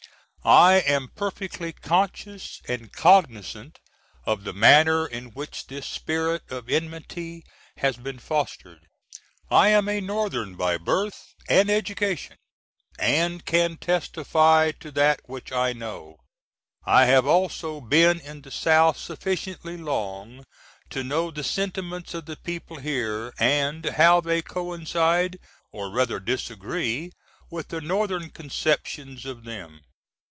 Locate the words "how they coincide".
23.85-25.37